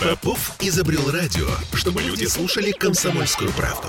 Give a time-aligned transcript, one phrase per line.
[0.00, 3.88] Попов изобрел радио, чтобы люди слушали комсомольскую правду.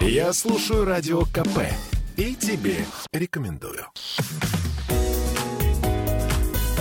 [0.00, 1.70] Я слушаю радио КП
[2.16, 3.84] и тебе рекомендую.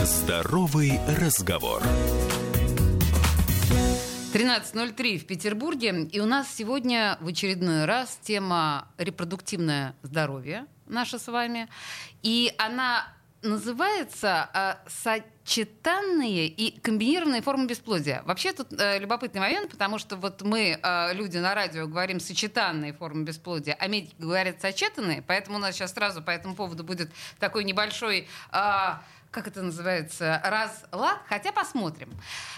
[0.02, 1.84] Здоровый разговор.
[4.34, 6.08] 13.03 в Петербурге.
[6.14, 11.68] И у нас сегодня в очередной раз тема репродуктивное здоровье наше с вами.
[12.22, 13.10] И она
[13.42, 14.90] называется э,
[15.44, 18.24] сочетанные и комбинированные формы бесплодия.
[18.26, 22.94] Вообще тут э, любопытный момент, потому что вот мы, э, люди на радио, говорим сочетанные
[22.94, 27.12] формы бесплодия, а медики говорят сочетанные, поэтому у нас сейчас сразу по этому поводу будет
[27.40, 28.28] такой небольшой...
[28.52, 28.96] Э,
[29.32, 32.08] как это называется, разлад, хотя посмотрим.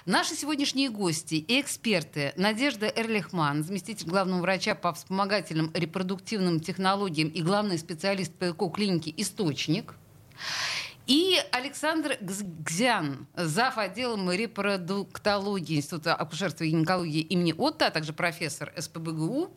[0.05, 7.41] Наши сегодняшние гости и эксперты Надежда Эрлихман, заместитель главного врача по вспомогательным репродуктивным технологиям и
[7.41, 9.95] главный специалист по ЭКО-клинике «Источник»,
[11.08, 13.77] и Александр Гзян, зав.
[13.77, 19.52] отделом репродуктологии Института акушерства и гинекологии имени Отто, а также профессор СПБГУ,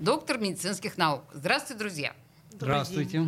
[0.00, 1.24] доктор медицинских наук.
[1.32, 2.16] Здравствуйте, друзья.
[2.50, 3.26] Здравствуйте.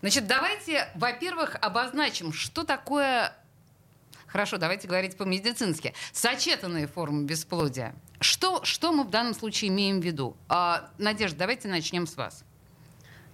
[0.00, 3.34] Значит, давайте, во-первых, обозначим, что такое
[4.26, 5.92] Хорошо, давайте говорить по-медицински.
[6.12, 7.96] Сочетанные формы бесплодия.
[8.20, 10.36] Что, что мы в данном случае имеем в виду?
[10.48, 12.44] А, Надежда, давайте начнем с вас.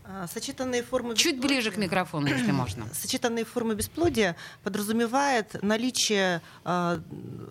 [0.09, 2.87] А, сочетанные формы Чуть ближе к микрофону, если можно.
[2.95, 7.01] Сочетанные формы бесплодия подразумевает наличие э,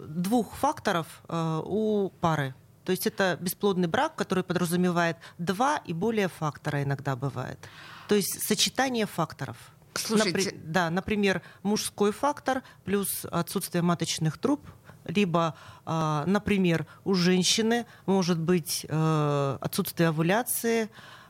[0.08, 2.56] двух факторов э, у пары.
[2.86, 7.59] То есть это бесплодный брак, который подразумевает два и более фактора иногда бывает.
[8.08, 9.58] То есть сочетание факторов.
[9.95, 10.52] Слушайте.
[10.52, 14.61] Напри- да, например, мужской фактор плюс отсутствие маточных труб,
[15.06, 20.89] либо, э, например, у женщины может быть э, отсутствие овуляции,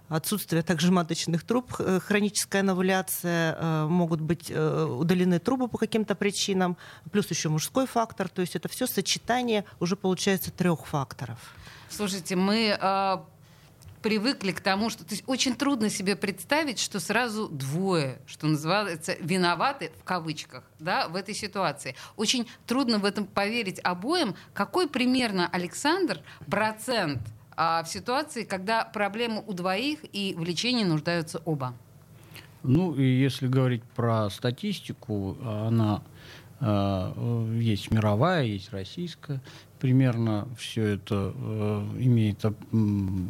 [0.09, 6.15] отсутствие также маточных труб, э, хроническая новуляция, э, могут быть э, удалены трубы по каким-то
[6.15, 6.77] причинам,
[7.11, 8.29] плюс еще мужской фактор.
[8.29, 11.39] То есть это все сочетание уже получается трех факторов.
[11.89, 12.77] Слушайте, мы
[14.05, 19.15] привыкли к тому, что то есть очень трудно себе представить, что сразу двое, что называется,
[19.19, 21.95] виноваты в кавычках, да, в этой ситуации.
[22.15, 24.35] Очень трудно в этом поверить обоим.
[24.53, 27.19] Какой примерно, Александр, процент
[27.57, 31.73] а в ситуации, когда проблемы у двоих и в лечении нуждаются оба?
[32.63, 36.01] Ну, и если говорить про статистику, она
[36.59, 39.39] э, есть мировая, есть российская.
[39.79, 42.51] Примерно все это э, имеет э,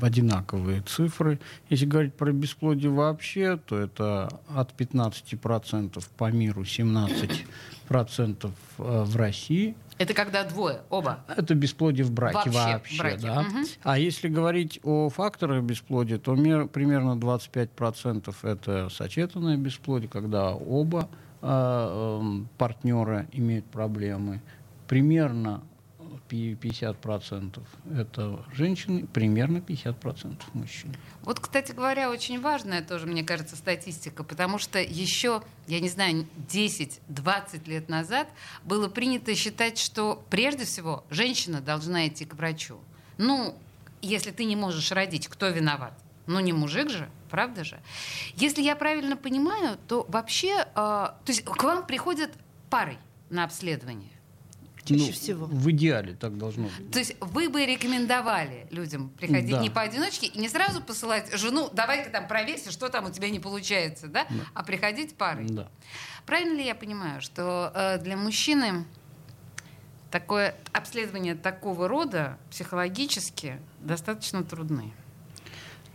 [0.01, 1.39] одинаковые цифры.
[1.69, 9.75] Если говорить про бесплодие вообще, то это от 15% по миру, 17% э, в России.
[9.97, 11.19] Это когда двое, оба.
[11.27, 13.17] Это бесплодие в браке Вообще, вообще, браке.
[13.21, 13.41] да.
[13.43, 13.63] Мгм.
[13.83, 21.07] А если говорить о факторах бесплодия, то мер- примерно 25% это сочетанное бесплодие, когда оба
[21.41, 24.41] э, эм, партнера имеют проблемы.
[24.87, 25.61] Примерно
[26.29, 27.61] 50%
[27.97, 30.95] это женщины, примерно 50% мужчин.
[31.21, 36.27] Вот, кстати говоря, очень важная тоже, мне кажется, статистика, потому что еще, я не знаю,
[36.49, 38.27] 10-20 лет назад
[38.63, 42.79] было принято считать, что прежде всего женщина должна идти к врачу.
[43.17, 43.57] Ну,
[44.01, 45.93] если ты не можешь родить, кто виноват?
[46.27, 47.79] Ну, не мужик же, правда же?
[48.35, 52.31] Если я правильно понимаю, то вообще, э, то есть к вам приходят
[52.69, 52.97] парой
[53.29, 54.14] на обследование.
[54.85, 55.45] Чаще Ну, всего.
[55.47, 56.91] В идеале так должно быть.
[56.91, 59.61] То есть вы бы рекомендовали людям приходить Да.
[59.61, 63.39] не поодиночке и не сразу посылать жену, давай-ка там проверься, что там у тебя не
[63.39, 64.27] получается, да?
[64.53, 65.45] А приходить парой.
[65.49, 65.67] Да.
[66.25, 68.85] Правильно ли я понимаю, что э, для мужчины
[70.11, 74.93] такое обследование такого рода психологически достаточно трудны?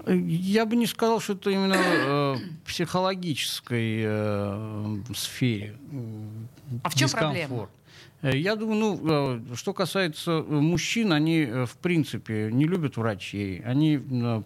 [0.07, 2.37] Я бы не сказал, что это именно э,
[2.67, 5.77] психологической э, сфере.
[5.93, 7.41] э, А в чем дискомфорт.
[7.49, 7.69] проблема?
[8.23, 9.01] Э, Я думаю, ну,
[9.53, 13.61] э, что касается э, мужчин, они, в принципе, не любят врачей.
[13.61, 13.99] Они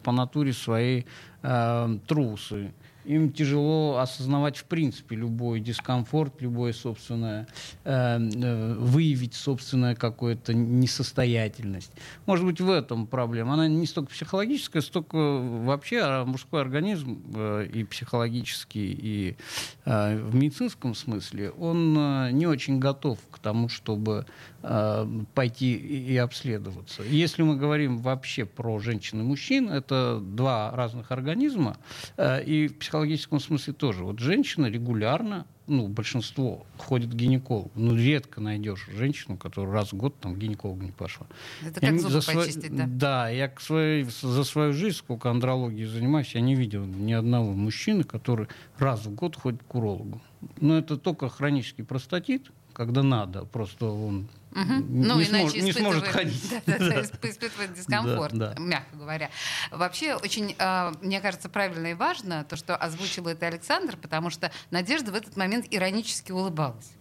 [0.03, 1.07] по натуре своей
[1.43, 2.73] э, трусы.
[3.05, 7.47] Им тяжело осознавать, в принципе, любой дискомфорт, любое собственное,
[7.85, 11.93] э, э, выявить собственную какую-то несостоятельность.
[12.27, 13.55] Может быть, в этом проблема.
[13.55, 19.37] Она не столько психологическая, столько вообще а мужской организм э, и психологический, и
[19.85, 24.27] э, в медицинском смысле, он э, не очень готов к тому, чтобы
[24.63, 27.03] э, пойти и, и обследоваться.
[27.03, 31.77] Если мы говорим вообще про женщин и мужчин, это два разных организма,
[32.17, 34.05] э, и в психологическом смысле тоже.
[34.05, 37.73] Вот женщина регулярно ну, большинство ходит к гинекологу.
[37.75, 41.27] Ну, редко найдешь женщину, которая раз в год там, к гинекологу не пошла.
[41.63, 42.85] Это Я как зубы сво- почистить, да?
[42.87, 47.53] Да, я к своей, за свою жизнь, сколько андрологией занимаюсь, я не видел ни одного
[47.53, 48.47] мужчины, который
[48.79, 50.21] раз в год ходит к урологу.
[50.61, 54.85] Но это только хронический простатит, когда надо, просто он Угу.
[54.89, 56.55] Ну, не, иначе смож, не сможет ходить.
[56.67, 58.63] Да, да, да, испытывает дискомфорт, да, да.
[58.63, 59.31] мягко говоря.
[59.71, 64.53] Вообще, очень, э, мне кажется, правильно и важно то, что озвучил это Александр, потому что
[64.71, 66.93] Надежда в этот момент иронически улыбалась.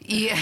[0.00, 0.32] И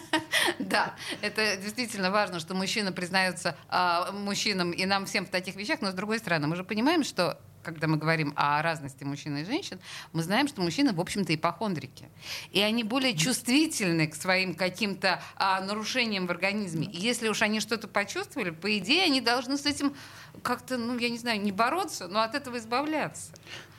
[0.58, 5.80] да, это действительно важно, что мужчина признается э, мужчинам и нам всем в таких вещах,
[5.82, 7.38] но с другой стороны, мы же понимаем, что
[7.68, 9.78] когда мы говорим о разности мужчин и женщин,
[10.14, 12.06] мы знаем, что мужчины, в общем-то, ипохондрики.
[12.50, 16.86] И они более чувствительны к своим каким-то а, нарушениям в организме.
[16.86, 19.92] И если уж они что-то почувствовали, по идее, они должны с этим
[20.42, 23.32] как-то, ну, я не знаю, не бороться, но от этого избавляться.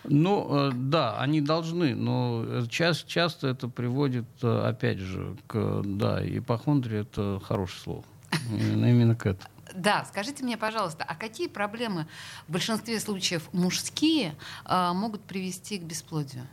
[0.03, 6.21] Ну, э, да, они должны, но часто, часто это приводит, э, опять же, к, да,
[6.24, 8.03] ипохондрия— это хорошее слово.
[8.51, 9.50] Именно к этому.
[9.74, 12.07] Да, скажите мне, пожалуйста, а какие проблемы
[12.48, 14.36] в большинстве случаев мужские
[14.66, 16.48] э, могут привести к бесплодию?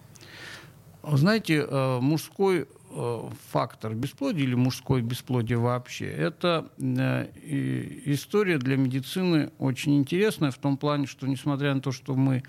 [1.03, 9.97] Знаете, э, мужской э, фактор бесплодия или мужское бесплодие вообще, это история для медицины очень
[9.97, 12.43] интересная в том плане, что несмотря на то, что мы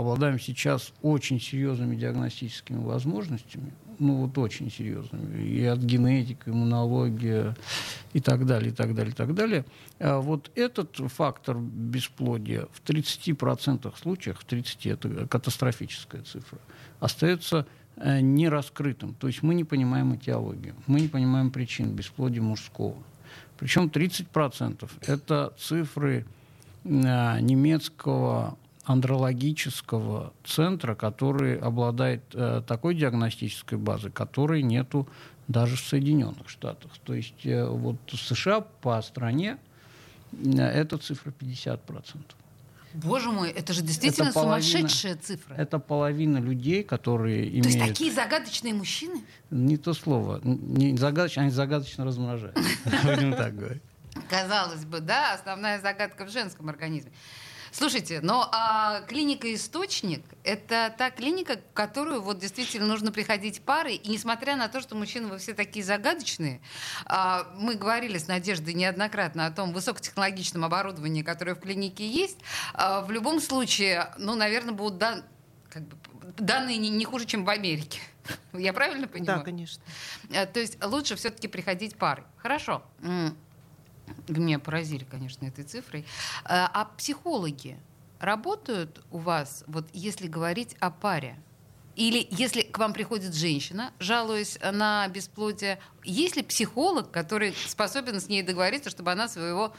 [0.00, 7.54] обладаем сейчас очень серьезными диагностическими возможностями, ну вот очень серьезными, и от генетики, иммунологии
[8.12, 9.64] и так далее, и так далее, и так далее.
[9.98, 16.58] А вот этот фактор бесплодия в 30% случаев, в 30 это катастрофическая цифра,
[16.98, 17.66] остается
[17.96, 19.14] э, нераскрытым.
[19.14, 22.96] То есть мы не понимаем этиологию, мы не понимаем причин бесплодия мужского.
[23.58, 26.24] Причем 30% это цифры
[26.84, 35.08] э, немецкого андрологического центра, который обладает э, такой диагностической базой, которой нету
[35.48, 36.92] даже в Соединенных Штатах.
[37.04, 39.58] То есть э, вот в США по стране
[40.32, 41.78] э, эта цифра 50%.
[42.92, 45.54] Боже мой, это же действительно это половина, сумасшедшая цифра.
[45.54, 47.64] Это половина людей, которые то имеют...
[47.64, 49.22] То есть такие загадочные мужчины?
[49.50, 50.40] Не то слово.
[50.42, 52.62] Не загадочно, они загадочно размножаются.
[53.04, 53.82] Будем так говорить.
[54.28, 57.12] Казалось бы, да, основная загадка в женском организме.
[57.72, 63.94] Слушайте, но а, клиника «Источник»— это та клиника, в которую вот действительно нужно приходить парой,
[63.96, 66.60] и несмотря на то, что мужчины вы все такие загадочные,
[67.06, 72.38] а, мы говорили с Надеждой неоднократно о том высокотехнологичном оборудовании, которое в клинике есть,
[72.74, 75.24] а, в любом случае, ну, наверное, будут дан,
[75.68, 75.96] как бы,
[76.38, 78.00] данные не, не хуже, чем в Америке.
[78.52, 79.40] Я правильно понимаю?
[79.40, 79.82] Да, конечно.
[80.34, 82.24] А, то есть лучше все-таки приходить парой.
[82.36, 82.82] Хорошо.
[84.28, 86.04] Вы меня поразили, конечно, этой цифрой.
[86.44, 87.78] А, а психологи
[88.18, 91.36] работают у вас, вот если говорить о паре?
[91.96, 98.28] Или если к вам приходит женщина, жалуясь на бесплодие, есть ли психолог, который способен с
[98.28, 99.74] ней договориться, чтобы она своего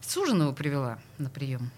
[0.00, 1.70] суженого привела на прием?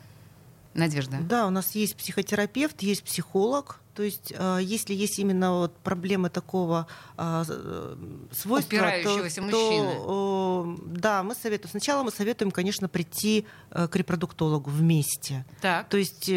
[0.75, 1.19] Надежда.
[1.21, 6.29] Да, у нас есть психотерапевт, есть психолог, то есть, э, если есть именно вот проблемы
[6.29, 6.87] такого
[7.17, 7.97] э, э,
[8.33, 9.95] свойства, Упирающегося то, мужчины.
[9.95, 11.71] то да, мы советуем.
[11.71, 15.45] Сначала мы советуем, конечно, прийти к репродуктологу вместе.
[15.61, 15.89] Так.
[15.89, 16.29] То есть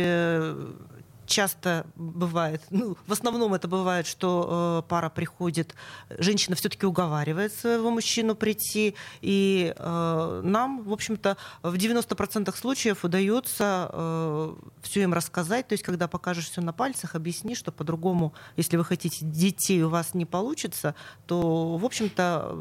[1.27, 5.75] часто бывает, ну, в основном это бывает, что э, пара приходит,
[6.09, 13.89] женщина все-таки уговаривает своего мужчину прийти, и э, нам, в общем-то, в 90% случаев удается
[13.91, 18.77] э, все им рассказать, то есть когда покажешь все на пальцах, объясни, что по-другому, если
[18.77, 20.95] вы хотите детей, у вас не получится,
[21.25, 22.55] то, в общем-то,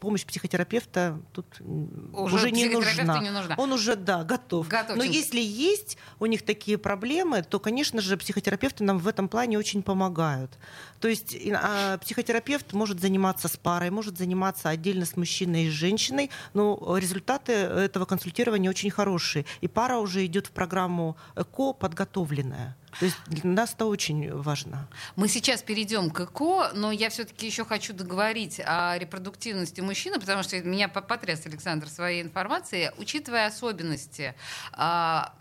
[0.00, 1.46] помощь психотерапевта тут
[2.12, 3.20] уже, уже не, нужна.
[3.20, 3.56] не нужна.
[3.58, 4.68] Он уже, да, готов.
[4.68, 4.96] готов.
[4.96, 9.58] Но если есть у них такие проблемы, то, конечно же, психотерапевты нам в этом плане
[9.58, 10.50] очень помогают.
[11.00, 15.72] То есть а, психотерапевт может заниматься с парой, может заниматься отдельно с мужчиной и с
[15.72, 19.44] женщиной, но результаты этого консультирования очень хорошие.
[19.60, 22.76] И пара уже идет в программу ЭКО подготовленная.
[22.98, 24.88] То есть для нас это очень важно.
[25.16, 30.42] Мы сейчас перейдем к ЭКО, но я все-таки еще хочу договорить о репродуктивности мужчины, потому
[30.42, 34.34] что меня потряс Александр своей информацией, учитывая особенности
[34.72, 35.34] а,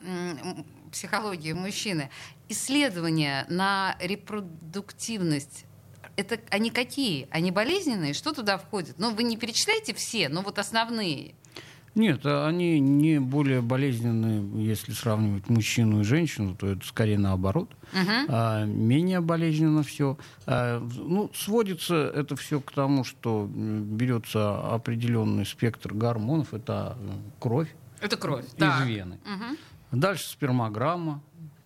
[0.93, 2.09] психологии мужчины.
[2.47, 5.65] Исследования на репродуктивность
[6.15, 7.27] это они какие?
[7.31, 8.13] Они болезненные?
[8.13, 8.99] Что туда входит?
[8.99, 11.33] Ну, вы не перечисляете все, но вот основные.
[11.95, 17.69] Нет, они не более болезненные, если сравнивать мужчину и женщину, то это скорее наоборот.
[17.93, 18.25] Uh-huh.
[18.29, 20.17] А, менее болезненно все.
[20.47, 26.97] А, ну, сводится это все к тому, что берется определенный спектр гормонов, это
[27.39, 27.69] кровь.
[28.01, 28.83] Это кровь, из да.
[28.83, 29.19] вены.
[29.23, 29.57] Uh-huh.
[29.93, 31.21] Дальше спермограмма.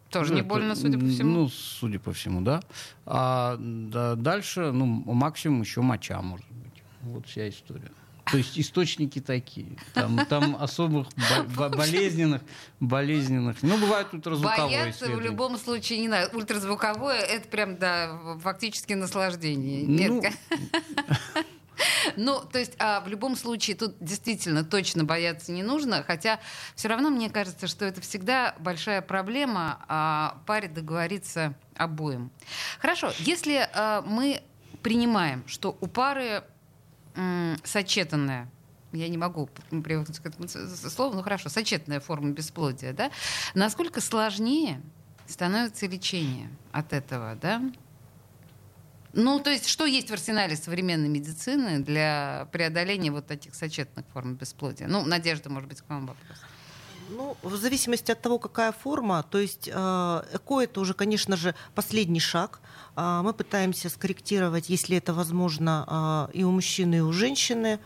[0.10, 1.32] Тоже не больно, судя по всему.
[1.32, 2.62] Ну, судя по всему, да.
[3.06, 6.84] А да, дальше, ну, максимум еще моча, может быть.
[7.02, 7.92] Вот вся история.
[8.32, 9.78] То есть источники такие.
[9.94, 11.08] Там, там особых
[11.58, 12.42] болезненных,
[12.80, 13.64] болезненных.
[13.64, 16.36] Ну, бывает ультразвуковое Бояться в любом случае не надо.
[16.36, 19.84] Ультразвуковое— это прям, да, фактически наслаждение.
[19.84, 20.34] Нет.
[22.16, 26.40] Ну, то есть а, в любом случае тут действительно точно бояться не нужно, хотя
[26.76, 32.32] все равно мне кажется, что это всегда большая проблема а, паре договориться обоим.
[32.80, 34.42] Хорошо, если а, мы
[34.82, 36.44] принимаем, что у пары
[37.16, 38.50] м, сочетанная
[38.94, 43.12] я не могу привыкнуть к этому слову, ну хорошо, сочетанная форма бесплодия, да,
[43.54, 44.82] насколько сложнее
[45.28, 47.62] становится лечение от этого, да?
[49.20, 54.36] Ну, то есть, что есть в арсенале современной медицины для преодоления вот этих сочетанных форм
[54.36, 54.88] бесплодия?
[54.88, 56.38] Ну, Надежда, может быть, к вам вопрос.
[57.10, 61.56] Ну, в зависимости от того, какая форма, то есть э, ЭКО это уже, конечно же,
[61.74, 62.60] последний шаг.
[62.98, 67.80] Э, мы пытаемся скорректировать, если это возможно, э, и у мужчины, и у женщины,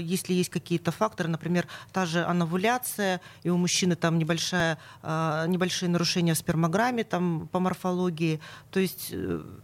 [0.00, 6.34] если есть какие-то факторы, например, та же анавуляция, и у мужчины там небольшая, небольшие нарушения
[6.34, 8.40] в спермограмме, там по морфологии.
[8.70, 9.14] То есть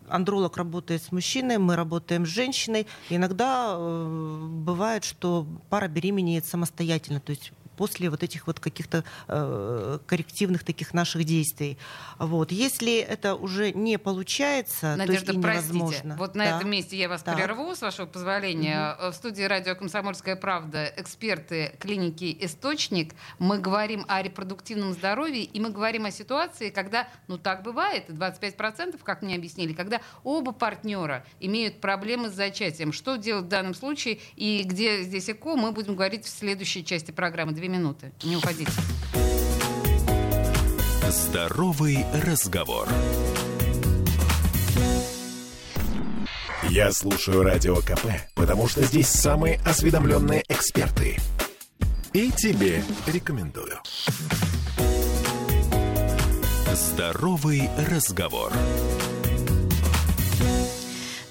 [0.09, 2.87] андролог работает с мужчиной, мы работаем с женщиной.
[3.11, 10.65] Иногда бывает, что пара беременеет самостоятельно, то есть после вот этих вот каких-то э, коррективных
[10.65, 11.79] таких наших действий.
[12.19, 12.53] Вот.
[12.53, 15.91] Если это уже не получается, Надежда, то есть невозможно.
[15.91, 16.57] простите, вот на да.
[16.57, 17.37] этом месте я вас так.
[17.37, 18.97] прерву, с вашего позволения.
[18.99, 19.13] Угу.
[19.13, 23.15] В студии радио «Комсомольская правда» эксперты клиники «Источник».
[23.39, 28.99] Мы говорим о репродуктивном здоровье, и мы говорим о ситуации, когда, ну так бывает, 25%,
[29.03, 32.93] как мне объяснили, когда оба партнера имеют проблемы с зачатием.
[32.93, 37.11] Что делать в данном случае и где здесь ЭКО, мы будем говорить в следующей части
[37.11, 38.13] программы две минуты.
[38.23, 38.71] Не уходите.
[41.09, 42.89] Здоровый разговор.
[46.69, 51.19] Я слушаю Радио КП, потому что здесь самые осведомленные эксперты.
[52.13, 53.79] И тебе рекомендую.
[56.75, 58.53] Здоровый разговор.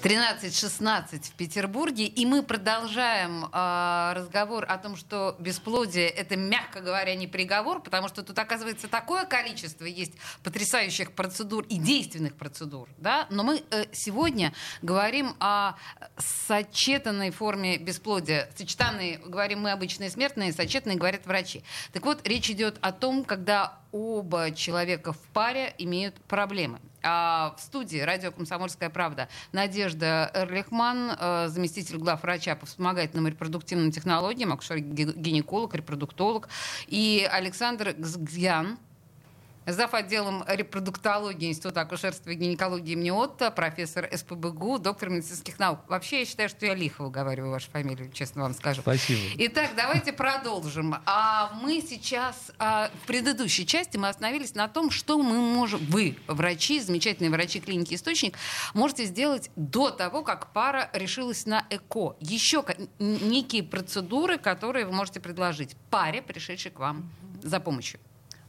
[0.04, 7.14] 13.16 в Петербурге, и мы продолжаем э, разговор о том, что бесплодие это, мягко говоря,
[7.14, 13.26] не приговор, потому что тут оказывается такое количество есть потрясающих процедур и действенных процедур, да.
[13.30, 15.76] Но мы э, сегодня говорим о
[16.18, 18.50] сочетанной форме бесплодия.
[18.58, 21.64] Сочетанные, говорим мы обычные смертные, сочетанные говорят врачи.
[21.94, 26.78] Так вот, речь идет о том, когда оба человека в паре имеют проблемы.
[27.06, 34.52] А в студии радио «Комсомольская правда» Надежда Эрлихман, э, заместитель главврача по вспомогательным репродуктивным технологиям,
[34.54, 36.48] акушер-гинеколог, репродуктолог,
[36.86, 38.78] и Александр Гзгьян,
[39.66, 39.94] зав.
[39.94, 45.80] отделом репродуктологии Института акушерства и гинекологии имени Отто, профессор СПБГУ, доктор медицинских наук.
[45.88, 48.82] Вообще, я считаю, что я лихо выговариваю вашу фамилию, честно вам скажу.
[48.82, 49.20] Спасибо.
[49.38, 50.96] Итак, давайте продолжим.
[51.06, 56.16] А мы сейчас, а, в предыдущей части мы остановились на том, что мы можем, вы,
[56.26, 58.36] врачи, замечательные врачи клиники «Источник»,
[58.74, 62.16] можете сделать до того, как пара решилась на ЭКО.
[62.20, 62.64] Еще
[62.98, 67.10] некие процедуры, которые вы можете предложить паре, пришедшей к вам
[67.42, 68.00] за помощью.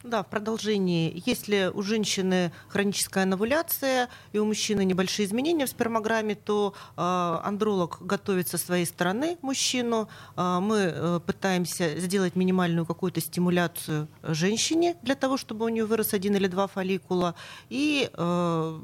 [0.06, 1.24] Да, в продолжении.
[1.26, 7.98] Если у женщины хроническая анавуляция и у мужчины небольшие изменения в спермограмме, то э, андролог
[8.02, 10.08] готовит со своей стороны мужчину.
[10.38, 16.14] Э, мы э, пытаемся сделать минимальную какую-то стимуляцию женщине для того, чтобы у нее вырос
[16.14, 17.34] один или два фолликула.
[17.70, 18.80] И э,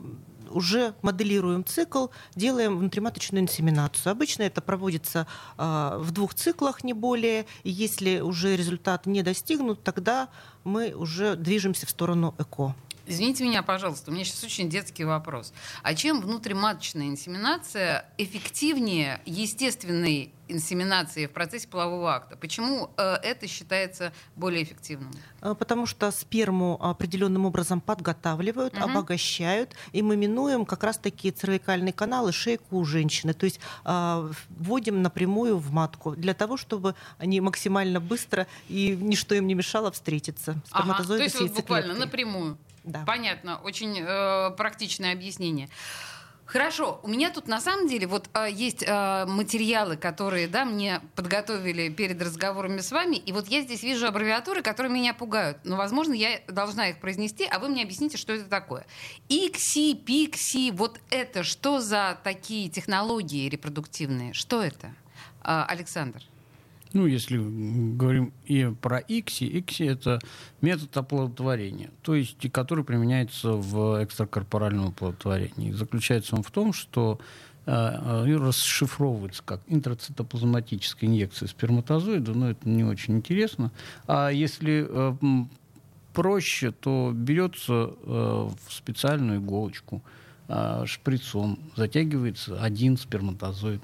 [0.51, 4.12] уже моделируем цикл, делаем внутриматочную инсеминацию.
[4.12, 5.27] Обычно это проводится
[5.58, 7.46] э, в двух циклах, не более.
[7.63, 10.29] И если уже результат не достигнут, тогда
[10.63, 12.75] мы уже движемся в сторону ЭКО.
[13.12, 15.53] Извините меня, пожалуйста, у меня сейчас очень детский вопрос.
[15.84, 22.36] А чем внутриматочная инсеминация эффективнее естественной инсеминации в процессе полового акта?
[22.38, 25.12] Почему э, это считается более эффективным?
[25.41, 28.84] Э, потому что сперму определенным образом подготавливают, угу.
[28.84, 33.34] обогащают, и мы минуем как раз такие цервикальные каналы, шейку у женщины.
[33.34, 39.36] То есть э, вводим напрямую в матку для того, чтобы они максимально быстро и ничто
[39.36, 40.62] им не мешало встретиться.
[40.72, 42.58] Ага, то есть вот буквально напрямую.
[42.83, 43.03] Да.
[43.05, 45.69] Понятно, очень э, практичное объяснение.
[46.51, 51.00] Хорошо, у меня тут на самом деле вот э, есть э, материалы, которые да, мне
[51.15, 55.59] подготовили перед разговорами с вами, и вот я здесь вижу аббревиатуры, которые меня пугают.
[55.63, 58.85] Но, возможно, я должна их произнести, а вы мне объясните, что это такое.
[59.29, 64.33] Икси, пикси, вот это что за такие технологии репродуктивные?
[64.33, 64.88] Что это,
[65.45, 66.21] э, Александр?
[66.93, 70.19] Ну, если говорим и про ИКСИ, ИКСИ– это
[70.60, 75.71] метод оплодотворения, то есть который применяется в экстракорпоральном оплодотворении.
[75.71, 77.19] Заключается он в том, что
[77.65, 83.71] э, э расшифровывается как интрацитоплазматическая инъекция сперматозоида, но это не очень интересно.
[84.07, 85.15] А если э,
[86.13, 90.03] проще, то берется в специальную иголочку,
[90.86, 93.81] шприцом, затягивается один сперматозоид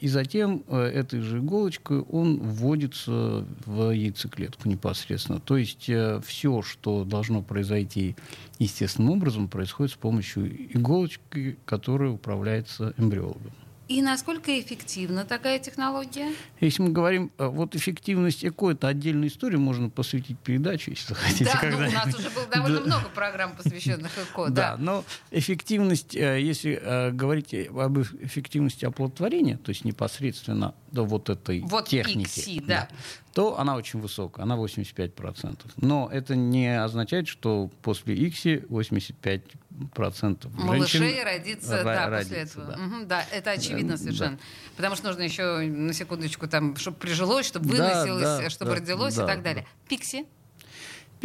[0.00, 5.40] и затем э, этой же иголочкой он вводится в яйцеклетку непосредственно.
[5.40, 8.14] То есть э, все, что должно произойти
[8.58, 13.52] естественным образом, происходит с помощью иголочки, которая управляется эмбриологом.
[13.86, 16.32] И насколько эффективна такая технология?
[16.60, 21.44] Если мы говорим, э, вот эффективность ЭКО, это отдельная история, можно посвятить передачу, если захотите.
[21.44, 22.86] Да, ну, у нас уже было довольно да.
[22.86, 24.48] много программ, посвященных ЭКО.
[24.48, 31.04] Да, да, но эффективность, э, если э, говорить об эффективности оплодотворения, то есть непосредственно до
[31.04, 32.88] вот этой вот техники, XC, да.
[32.90, 32.96] да,
[33.34, 35.58] то она очень высокая, она 85%.
[35.78, 42.66] Но это не означает, что после ИКСИ 85% Малышей женщин родится, да, родится, после этого.
[42.66, 42.84] Да.
[42.84, 44.36] Угу, да, это очевидно совершенно.
[44.36, 44.42] Да.
[44.76, 48.76] Потому что нужно еще на секундочку, там, чтобы прижилось, чтобы выносилось, да, да, чтобы да,
[48.76, 49.62] родилось да, и так далее.
[49.64, 49.88] Да.
[49.88, 50.26] Пикси?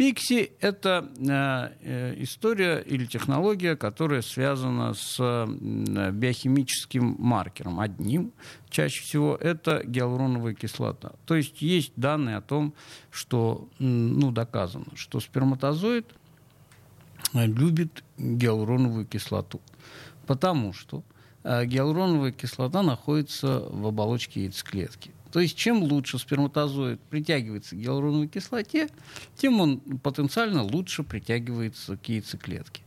[0.00, 7.80] Пикси— это э, э, история или технология, которая связана с э, биохимическим маркером.
[7.80, 8.32] Одним
[8.70, 11.12] чаще всего это гиалуроновая кислота.
[11.26, 12.72] То есть есть данные о том,
[13.10, 16.06] что ну, доказано, что сперматозоид
[17.34, 19.60] любит гиалуроновую кислоту,
[20.26, 21.02] потому что
[21.44, 25.10] гиалуроновая кислота находится в оболочке яйцеклетки.
[25.32, 28.88] То есть чем лучше сперматозоид притягивается к гиалуроновой кислоте,
[29.36, 32.82] тем он потенциально лучше притягивается к яйцеклетке.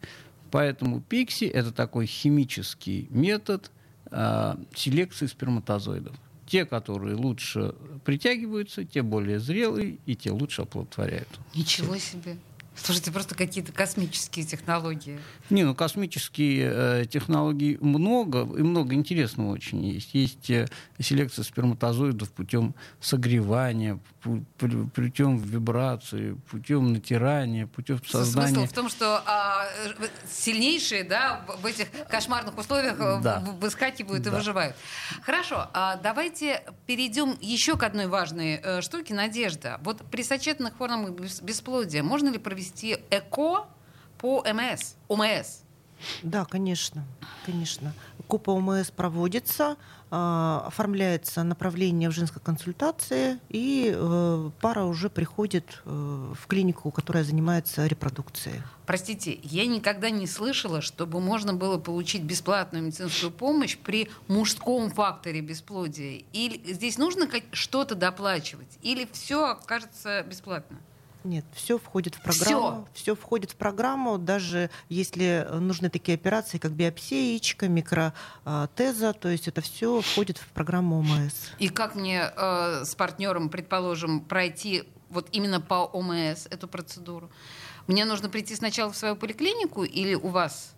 [0.52, 3.72] Поэтому пикси– это такой химический метод
[4.12, 6.16] э, селекции сперматозоидов.
[6.46, 7.74] Те, которые лучше
[8.06, 11.30] притягиваются, те более зрелые, и те лучше оплодотворяют.
[11.56, 12.38] Ничего себе!
[12.76, 15.20] Слушайте, просто какие-то космические технологии.
[15.50, 20.14] Не, ну космические э, технологий много, и много интересного очень есть.
[20.14, 20.68] Есть э,
[21.00, 24.00] селекция сперматозоидов путем согревания,
[24.96, 28.56] путем вибрации, путем натирания, путем создания...
[28.56, 29.68] Смысл в том, что а,
[30.30, 33.44] сильнейшие да, в этих кошмарных условиях э, да.
[33.60, 34.32] выскакивают да.
[34.32, 34.76] и выживают.
[35.22, 39.14] Хорошо, а давайте перейдем еще к одной важной э, штуке.
[39.14, 39.80] Надежда.
[39.84, 43.66] Вот при сочетанных формах бесплодия можно ли провести провести ЭКО
[44.18, 45.60] по МС, ОМС?
[46.22, 47.04] Да, конечно,
[47.46, 47.94] конечно.
[48.28, 49.78] По ОМС проводится,
[50.10, 57.24] а, оформляется направление в женской консультации, и э, пара уже приходит э, в клинику, которая
[57.24, 58.64] занимается репродукцией.
[58.88, 65.42] Простите, я никогда не слышала, чтобы можно было получить бесплатную медицинскую помощь при мужском факторе
[65.42, 66.24] бесплодия.
[66.34, 68.80] Или здесь нужно что-то доплачивать?
[68.82, 70.78] Или все окажется бесплатно?
[71.24, 72.88] Нет, все входит в программу.
[72.94, 79.48] Все входит в программу, даже если нужны такие операции, как биопсия яичка, микротеза, то есть
[79.48, 81.34] это все входит в программу ОМС.
[81.60, 87.30] И как мне э, с партнером, предположим, пройти вот именно по ОМС эту процедуру?
[87.88, 90.74] Мне нужно прийти сначала в свою поликлинику или у вас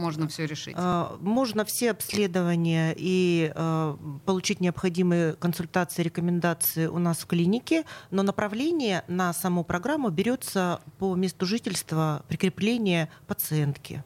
[0.00, 0.74] можно все решить?
[0.76, 8.22] А, можно все обследования и а, получить необходимые консультации, рекомендации у нас в клинике, но
[8.22, 14.02] направление на саму программу берется по месту жительства прикрепления пациентки.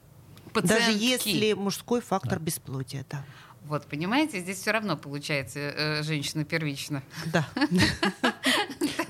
[0.52, 0.87] Пациентки.
[0.87, 2.44] Даже если мужской фактор да.
[2.44, 3.24] бесплодия, да.
[3.64, 7.02] Вот, понимаете, здесь все равно получается э, женщина первична.
[7.26, 7.48] Да.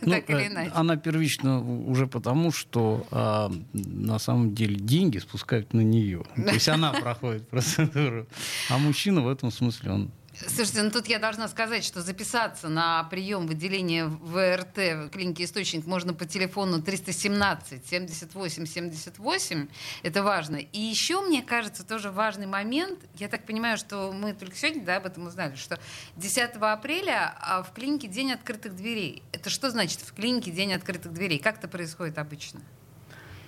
[0.06, 0.70] Ну, так или э, иначе.
[0.74, 6.24] Она первична уже потому, что а, на самом деле деньги спускают на нее.
[6.34, 8.26] То есть она проходит процедуру.
[8.70, 13.04] А мужчина в этом смысле, он Слушайте, ну тут я должна сказать, что записаться на
[13.04, 19.68] прием выделения ВРТ в клинике «Источник» можно по телефону 317 78 78.
[20.02, 20.56] Это важно.
[20.56, 22.98] И еще, мне кажется, тоже важный момент.
[23.14, 25.78] Я так понимаю, что мы только сегодня да, об этом узнали, что
[26.16, 29.22] 10 апреля а, в клинике День открытых дверей.
[29.30, 31.38] Это что значит в клинике День открытых дверей?
[31.38, 32.60] Как это происходит обычно?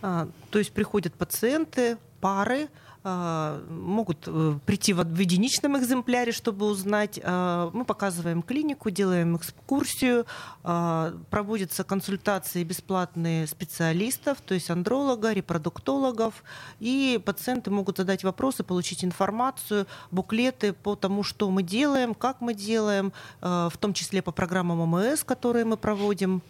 [0.03, 2.68] А, то есть приходят пациенты, пары,
[3.07, 7.21] могут э, прийти в единичном экземпляре, чтобы узнать.
[7.23, 10.27] А, мы показываем клинику, делаем экскурсию,
[10.64, 16.42] а, проводятся консультации бесплатные специалистов, то есть андролога, репродуктологов,
[16.81, 22.55] и пациенты могут задать вопросы, получить информацию, буклеты по тому, что мы делаем, как мы
[22.55, 26.42] делаем, в том числе по программам ОМС, которые мы проводим,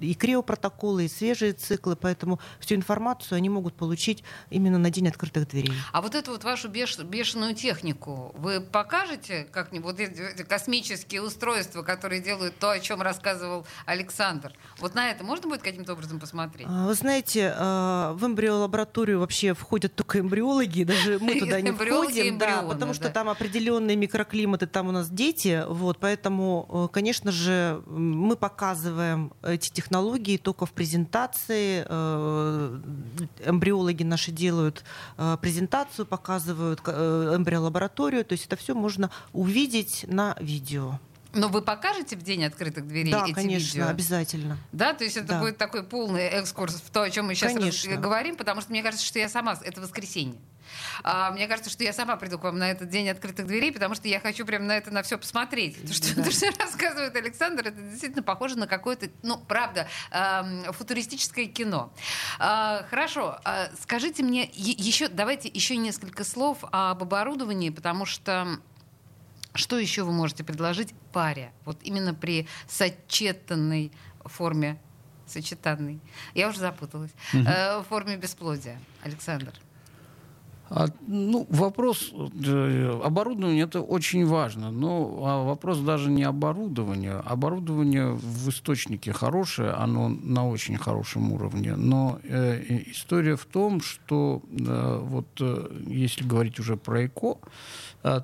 [0.00, 5.48] и криопротоколы, и свежие циклы, поэтому всю информацию они могут получить именно на день открытых
[5.48, 5.77] дверей.
[5.92, 9.88] А вот эту вот вашу беш, бешеную технику вы покажете как-нибудь?
[9.88, 14.52] Вот эти, космические устройства, которые делают то, о чем рассказывал Александр.
[14.78, 16.66] Вот на это можно будет каким-то образом посмотреть?
[16.70, 22.38] А, вы знаете, а, в эмбриолабораторию вообще входят только эмбриологи, даже мы туда не входим,
[22.38, 27.82] да, потому что там определенные микроклиматы, там у нас дети, вот, поэтому, э, конечно же,
[27.86, 31.84] мы показываем эти технологии только в презентации.
[31.88, 32.78] Э,
[33.44, 34.84] эмбриологи наши делают
[35.16, 38.24] презентации документацию, показывают э, эмбриолабораторию.
[38.24, 40.98] То есть это все можно увидеть на видео.
[41.34, 43.88] Но вы покажете в день открытых дверей да, эти конечно, видео?
[43.88, 44.58] обязательно.
[44.72, 45.40] Да, то есть это Да.
[45.40, 47.96] будет такой полный экскурс в то, о чем мы сейчас Конечно.
[47.96, 49.58] говорим, потому что мне кажется, что я сама...
[49.62, 50.40] Это воскресенье.
[51.02, 53.94] А, мне кажется, что я сама приду к вам на этот день открытых дверей, потому
[53.94, 55.80] что я хочу прям на это на все посмотреть.
[55.86, 56.24] То, что, Да.
[56.24, 61.92] то, что рассказывает Александр, это действительно похоже на какое-то, ну, правда, эм, футуристическое кино.
[62.38, 68.58] А, хорошо, а, скажите мне еще, давайте еще несколько слов об оборудовании, потому что
[69.54, 71.52] что еще вы можете предложить паре?
[71.64, 73.92] Вот именно при сочетанной
[74.24, 74.78] форме
[75.26, 76.00] сочетанной.
[76.34, 77.10] Я уже запуталась.
[77.32, 78.80] Э, в форме бесплодия.
[79.02, 79.52] Александр.
[80.70, 87.22] А, ну, вопрос э, оборудования это очень важно, но а вопрос даже не оборудования.
[87.24, 94.42] Оборудование в источнике хорошее, оно на очень хорошем уровне, но э, история в том, что
[94.50, 97.38] э, вот э, если говорить уже про ЭКО,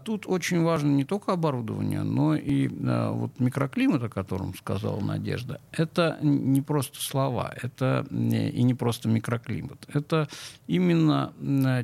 [0.05, 5.61] тут очень важно не только оборудование, но и э, вот микроклимат, о котором сказала Надежда.
[5.73, 9.85] Это не просто слова, это не- и не просто микроклимат.
[9.93, 10.29] Это
[10.69, 11.33] именно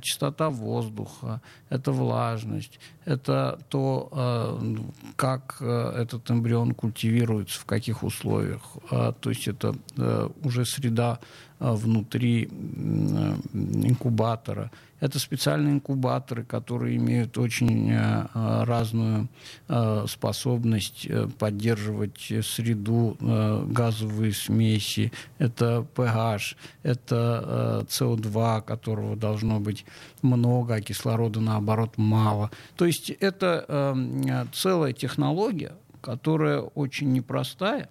[0.02, 4.84] чистота воздуха, это влажность, это то, э, ну,
[5.16, 8.62] как э, этот эмбрион культивируется, в каких условиях.
[8.90, 14.70] А, То есть это э, уже среда э, внутри м, э, инкубатора.
[14.98, 19.28] Это специальные инкубаторы, которые имеют очень э, э, разную
[19.68, 29.16] э, способность э, поддерживать э, среду, э, газовые смеси, это pH, это э, CO2, которого
[29.16, 29.84] должно быть
[30.22, 32.50] много, а кислорода, наоборот, мало.
[32.76, 37.88] То есть это э, целая технология, которая очень непростая,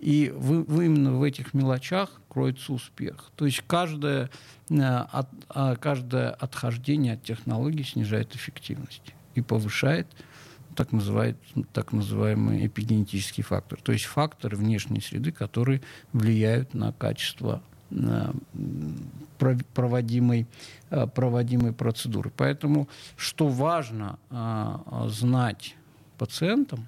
[0.00, 3.30] и вы, вы именно в этих мелочах кроется успех.
[3.36, 4.30] То есть каждое,
[4.70, 10.06] э, от- а, каждое отхождение от технологий снижает эффективность и повышает
[10.74, 11.36] так, называет,
[11.74, 13.78] так называемый эпигенетический фактор.
[13.82, 15.82] То есть факторы внешней среды, которые
[16.14, 18.32] влияют на качество э,
[19.74, 20.46] проводимой,
[20.90, 22.32] э, проводимой процедуры.
[22.34, 24.18] Поэтому, что важно
[25.08, 25.76] знать
[26.16, 26.86] пациентам,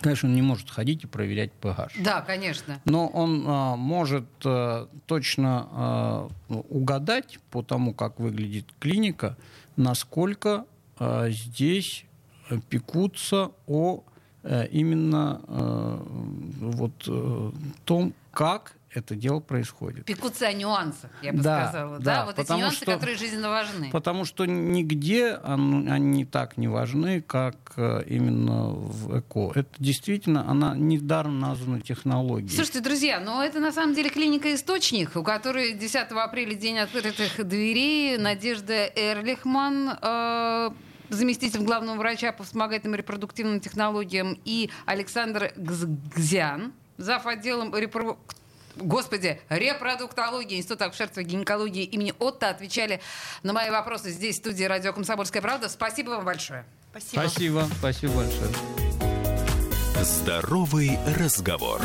[0.00, 2.02] Конечно, он не может ходить и проверять pH.
[2.02, 2.80] Да, конечно.
[2.84, 9.36] Но он а, может а, точно а, угадать по тому, как выглядит клиника,
[9.76, 10.64] насколько
[10.98, 12.06] а, здесь
[12.68, 14.02] пекутся о
[14.42, 15.98] э, именно э,
[16.60, 17.50] вот э,
[17.84, 20.04] том, как это дело происходит.
[20.04, 21.98] Пекутся о нюансах, я бы Да, сказала.
[21.98, 23.90] да, Да, вот эти нюансы, что- которые жизненно важны.
[23.90, 29.52] Потому что нигде он- они так не важны, как э, именно в ЭКО.
[29.54, 32.54] Это действительно, она недаром названа технологией.
[32.54, 37.46] Слушайте, друзья, но это на самом деле клиника «Источник», у которой 10 апреля день открытых
[37.46, 38.18] дверей.
[38.18, 40.70] Надежда Эрлихман, э,
[41.08, 47.26] заместитель главного врача по вспомогательным репродуктивным технологиям, и Александр Гзян, зав.
[47.26, 48.16] отделом репро-
[48.76, 53.00] Господи, репродуктологии Института акушерства и гинекологии имени Отто отвечали
[53.42, 55.68] на мои вопросы здесь, в студии «Радио Комсомольская правда».
[55.68, 56.64] Спасибо вам большое.
[56.90, 57.20] Спасибо.
[57.20, 58.50] Спасибо, спасибо большое.
[60.02, 61.80] Здоровый разговор.